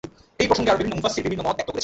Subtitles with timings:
[0.41, 1.79] এ প্রসংগে আরো বিভিন্ন মুফাসসির বিভিন্ন মত ব্যক্ত করেছেন।